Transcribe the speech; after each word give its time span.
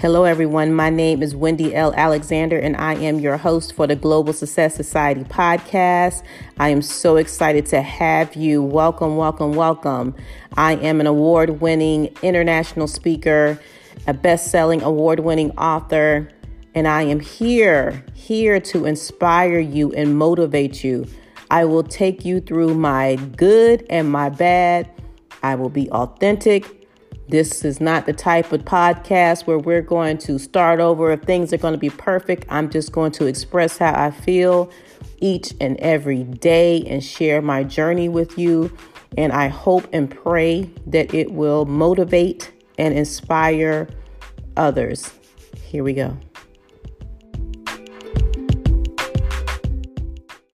Hello, 0.00 0.22
everyone. 0.22 0.74
My 0.74 0.90
name 0.90 1.24
is 1.24 1.34
Wendy 1.34 1.74
L. 1.74 1.92
Alexander, 1.96 2.56
and 2.56 2.76
I 2.76 2.94
am 2.94 3.18
your 3.18 3.36
host 3.36 3.72
for 3.72 3.88
the 3.88 3.96
Global 3.96 4.32
Success 4.32 4.76
Society 4.76 5.24
podcast. 5.24 6.22
I 6.56 6.68
am 6.68 6.82
so 6.82 7.16
excited 7.16 7.66
to 7.66 7.82
have 7.82 8.36
you. 8.36 8.62
Welcome, 8.62 9.16
welcome, 9.16 9.54
welcome. 9.54 10.14
I 10.56 10.76
am 10.76 11.00
an 11.00 11.08
award 11.08 11.60
winning 11.60 12.14
international 12.22 12.86
speaker, 12.86 13.58
a 14.06 14.14
best 14.14 14.52
selling 14.52 14.82
award 14.82 15.18
winning 15.18 15.50
author, 15.58 16.30
and 16.76 16.86
I 16.86 17.02
am 17.02 17.18
here, 17.18 18.04
here 18.14 18.60
to 18.60 18.84
inspire 18.84 19.58
you 19.58 19.92
and 19.94 20.16
motivate 20.16 20.84
you. 20.84 21.08
I 21.50 21.64
will 21.64 21.82
take 21.82 22.24
you 22.24 22.40
through 22.40 22.74
my 22.74 23.16
good 23.36 23.84
and 23.90 24.12
my 24.12 24.28
bad. 24.28 24.88
I 25.42 25.56
will 25.56 25.70
be 25.70 25.90
authentic 25.90 26.87
this 27.28 27.64
is 27.64 27.80
not 27.80 28.06
the 28.06 28.12
type 28.14 28.52
of 28.52 28.64
podcast 28.64 29.46
where 29.46 29.58
we're 29.58 29.82
going 29.82 30.16
to 30.18 30.38
start 30.38 30.80
over 30.80 31.12
if 31.12 31.22
things 31.22 31.52
are 31.52 31.58
going 31.58 31.74
to 31.74 31.78
be 31.78 31.90
perfect. 31.90 32.46
I'm 32.48 32.70
just 32.70 32.90
going 32.92 33.12
to 33.12 33.26
express 33.26 33.78
how 33.78 33.92
I 33.94 34.10
feel 34.10 34.70
each 35.18 35.52
and 35.60 35.76
every 35.78 36.24
day 36.24 36.82
and 36.86 37.04
share 37.04 37.42
my 37.42 37.64
journey 37.64 38.08
with 38.08 38.38
you. 38.38 38.74
And 39.16 39.32
I 39.32 39.48
hope 39.48 39.86
and 39.92 40.10
pray 40.10 40.70
that 40.86 41.12
it 41.12 41.32
will 41.32 41.66
motivate 41.66 42.50
and 42.78 42.94
inspire 42.96 43.88
others. 44.56 45.12
Here 45.62 45.84
we 45.84 45.92
go. 45.92 46.16